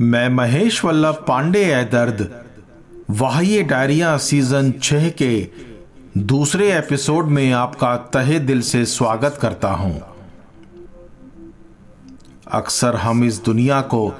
[0.00, 2.44] मैं महेश वल्लभ पांडे है दर्द।
[3.10, 5.48] वाह्य डायरिया सीज़न छह के
[6.18, 10.02] दूसरे एपिसोड में आपका तहे दिल से स्वागत करता हूँ।
[12.52, 14.14] अक्सर हम इस दुनिया को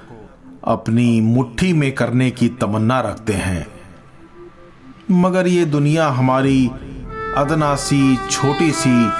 [0.64, 3.66] अपनी मुट्ठी में करने की तमन्ना रखते हैं।
[5.10, 6.70] मगर ये दुनिया हमारी
[7.36, 9.10] अदना सी छोटी सी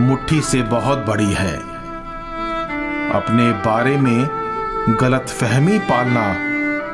[0.00, 1.56] मुट्ठी से बहुत बड़ी है।
[3.12, 4.41] अपने बारे में
[4.82, 6.22] गलत फहमी पालना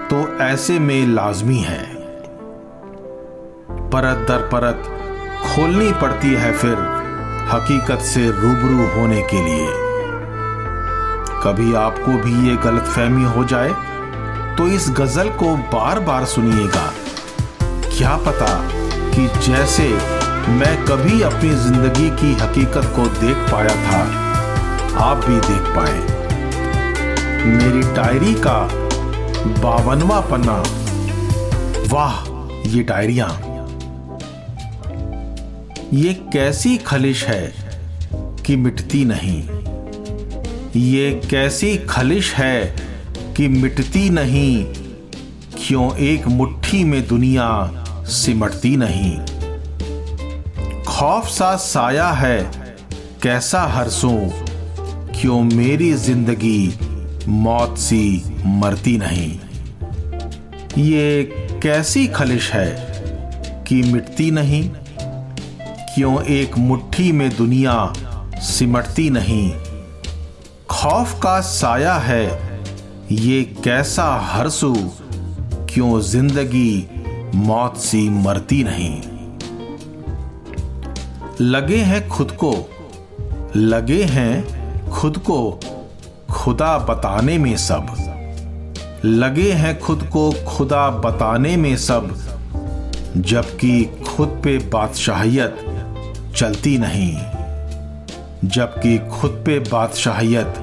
[0.09, 1.85] तो ऐसे में लाजमी है।
[3.91, 4.83] परत दर परत
[5.45, 6.75] खोलनी पड़ती है फिर
[7.53, 9.69] हकीकत से रूबरू होने के लिए।
[11.43, 13.73] कभी आपको भी ये गलत फहमी हो जाए
[14.57, 16.87] तो इस गज़ल को बार बार सुनिएगा।
[17.89, 18.53] क्या पता
[19.11, 19.89] कि जैसे
[20.51, 24.05] मैं कभी अपनी ज़िंदगी की हकीकत को देख पाया था,
[25.07, 26.18] आप भी देख पाए।
[27.47, 28.69] मेरी डायरी का
[29.63, 30.63] बावनवा पन्ना।
[31.89, 32.17] वाह,
[32.69, 33.27] ये डायरिया।
[35.93, 37.55] ये कैसी खलिश है
[38.47, 39.43] कि मिटती नहीं?
[40.81, 42.77] ये कैसी खलिश है
[43.37, 44.65] कि मिटती नहीं?
[45.67, 47.49] क्यों एक मुट्ठी में दुनिया
[48.05, 49.19] सिमटती नहीं?
[50.85, 52.39] खौफ सा साया है,
[53.23, 54.19] कैसा हरसों
[55.21, 56.88] क्यों मेरी ज़िंदगी
[57.29, 59.41] मौत सी मरती नहीं।
[60.79, 61.23] ये
[61.63, 62.93] कैसी खलिश है
[63.69, 64.71] कि मिटती नहीं?
[65.95, 67.93] क्यों एक मुट्ठी में दुनिया
[68.37, 69.53] सिमटती नहीं?
[70.71, 72.27] खौफ का साया है
[73.13, 74.75] ये कैसा हरसू?
[75.71, 76.89] क्यों ज़िंदगी
[77.35, 79.03] मौत सी मरती नहीं?
[81.41, 82.71] लगे हैं खुद को,
[83.57, 84.59] लगे हैं
[84.91, 85.61] खुद को
[86.39, 87.87] खुदा बताने में सब।
[89.05, 92.17] लगे हैं खुद को खुदा बताने में सब,
[93.17, 95.57] जबकि खुद पे बादशाहियत
[96.37, 97.17] चलती नहीं।
[98.45, 100.55] जबकि खुद पे बादशाहियत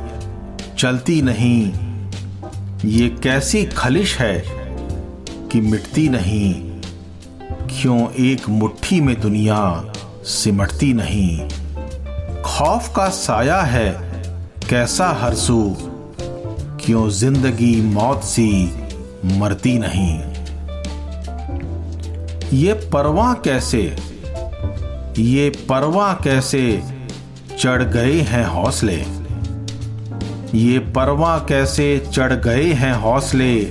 [0.77, 1.71] चलती नहीं,
[2.85, 4.43] ये कैसी खलिश है
[5.51, 6.53] कि मिटती नहीं।
[7.51, 9.85] क्यों एक मुट्ठी में दुनिया
[10.23, 11.49] सिमटती नहीं।
[12.41, 14.04] खौफ का साया है
[14.69, 15.77] कैसा हरसू
[16.85, 18.71] क्यों ज़िंदगी मौत सी
[19.25, 20.19] मरती नहीं?
[22.59, 23.81] ये परवा कैसे?
[25.19, 26.83] ये परवा कैसे
[27.59, 29.05] चढ़ गए हैं हौसले?
[30.57, 33.61] ये परवा कैसे चढ़ गए हैं हौसले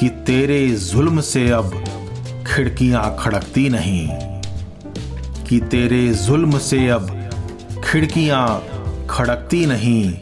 [0.00, 1.84] कि तेरे जुल्म से अब
[2.46, 4.08] खिड़कियाँ खड़कती नहीं?
[5.44, 7.30] कि तेरे जुल्म से अब
[7.84, 8.62] खिड़कियाँ
[9.10, 10.14] खड़कती नहीं।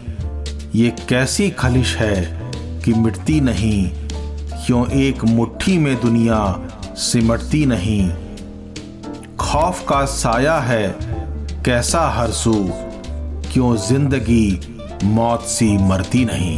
[0.75, 2.17] ये कैसी खलिश है
[2.85, 3.91] कि मिटती नहीं।
[4.67, 6.41] क्यों एक मुट्ठी में दुनिया
[6.97, 8.09] सिमटती नहीं।
[9.41, 10.87] खौफ का साया है,
[11.65, 12.55] कैसा हरसू
[13.53, 14.61] क्यों ज़िंदगी
[15.05, 16.57] मौत सी मरती नहीं।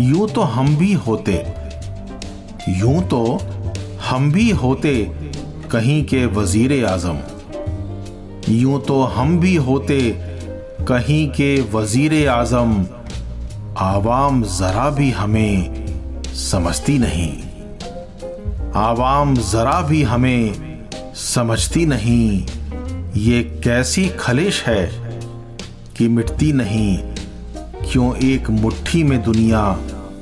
[0.00, 1.34] यूँ तो हम भी होते,
[2.70, 3.24] यूँ तो
[4.00, 4.94] हम भी होते
[5.70, 7.18] कहीं के वज़ीर आज़म
[8.48, 10.18] यूँ तो हम भी होते
[10.88, 12.86] कहीं के वज़ीर आज़म।
[13.78, 15.86] आवाम जरा भी हमें
[16.34, 17.42] समझती नहीं।
[18.76, 20.54] आवाम जरा भी हमें
[21.14, 22.46] समझती नहीं।
[23.16, 24.86] ये कैसी खलिश है
[25.96, 26.98] कि मिटती नहीं।
[27.92, 29.78] क्यों एक मुट्ठी में दुनिया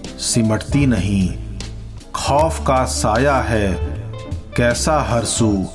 [0.06, 1.30] सिमटती नहीं।
[2.14, 3.72] खौफ का साया है
[4.56, 5.66] कैसा हर हरसू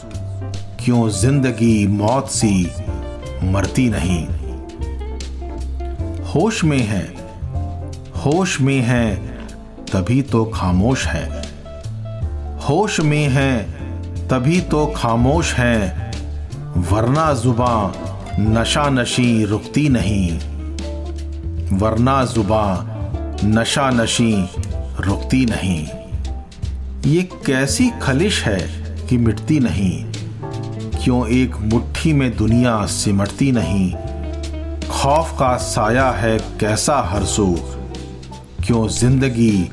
[0.86, 2.68] क्यों ज़िंदगी मौत सी
[3.44, 4.28] मरती नहीं?
[6.24, 7.04] होश में है,
[8.16, 9.16] होश में है,
[9.94, 11.42] तभी तो खामोश है।
[12.58, 13.64] होश में है,
[14.28, 16.12] तभी तो खामोश है,
[16.78, 17.94] वरना जुबा
[18.40, 20.40] नशा नशी रुकती नहीं।
[21.78, 22.66] वरना जुबा
[23.44, 24.50] नशा नशी
[25.00, 25.88] रुकती नहीं।
[27.12, 28.60] ये कैसी खलिश है
[29.10, 30.06] कि मिटती नहीं?
[31.06, 33.92] क्यों एक मुट्ठी में दुनिया सिमटती नहीं?
[34.90, 37.46] खौफ का साया है कैसा हरसू
[38.66, 39.70] क्यों ज़िंदगी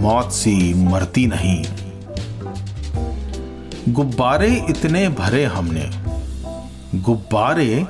[0.00, 1.64] मौत सी मरती नहीं?
[3.88, 5.90] गुब्बारे इतने भरे हमने,
[6.94, 7.86] गुब्बारे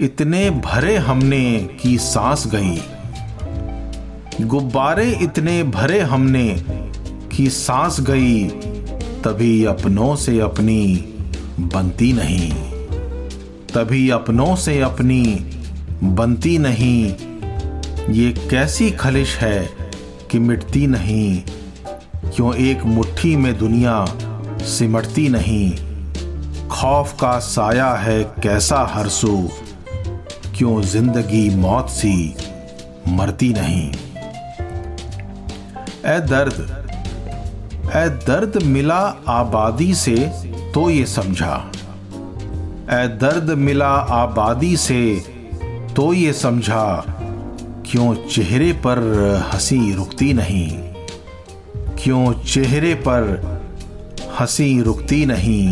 [0.00, 2.82] इतने भरे हमने की सांस गई।
[4.46, 6.64] गुब्बारे इतने भरे हमने
[7.36, 8.44] की सांस गई,
[9.24, 11.13] तभी अपनों से अपनी
[11.60, 12.52] बनती नहीं।
[13.74, 15.22] तभी अपनों से अपनी
[16.02, 17.14] बनती नहीं।
[18.14, 19.68] ये कैसी खलिश है
[20.30, 21.42] कि मिटती नहीं।
[22.30, 24.04] क्यों एक मुट्ठी में दुनिया
[24.60, 25.70] सिमटती नहीं।
[26.68, 29.50] खौफ का साया है कैसा हरसू।
[30.56, 32.34] क्यों ज़िंदगी मौत सी
[33.08, 33.92] मरती नहीं।
[36.06, 36.83] ए दर्द
[37.96, 40.16] ए दर्द मिला आबादी से
[40.74, 41.72] तो ये समझा।
[42.90, 45.16] ए दर्द मिला आबादी से
[45.96, 47.04] तो ये समझा।
[47.90, 48.98] क्यों चेहरे पर
[49.52, 50.70] हँसी रुकती नहीं?
[52.02, 53.22] क्यों चेहरे पर
[54.40, 55.68] हँसी रुकती नहीं?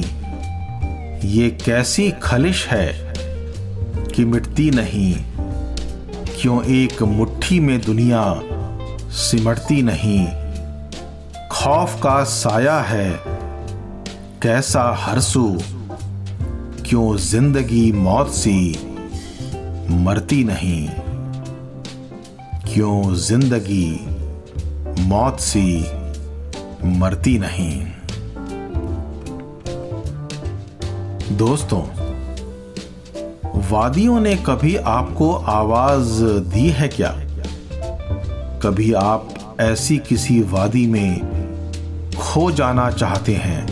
[1.31, 3.15] ये कैसी खलिश है
[4.15, 5.15] कि मिटती नहीं?
[6.41, 8.41] क्यों एक मुट्ठी में दुनिया
[9.11, 10.42] सिमटती नहीं?
[11.63, 13.21] खौफ का साया है।
[14.43, 15.59] कैसा हरसू,
[16.87, 18.79] क्यों ज़िंदगी मौत सी
[19.91, 20.89] मरती नहीं।
[22.65, 24.07] क्यों ज़िंदगी
[25.01, 25.85] मौत सी
[26.85, 27.87] मरती नहीं।
[31.37, 31.83] दोस्तों,
[33.71, 37.15] वादियों ने कभी आपको आवाज़ दी है क्या?
[38.63, 41.32] कभी आप ऐसी किसी वादी में
[42.23, 43.63] खो जाना चाहते हैं।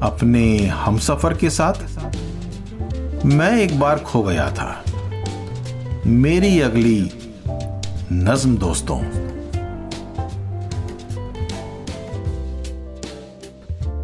[0.00, 1.74] अपने हमसफर के साथ
[3.24, 4.84] मैं एक बार खो गया था।
[6.06, 7.10] मेरी अगली
[8.12, 9.00] नज्म दोस्तों।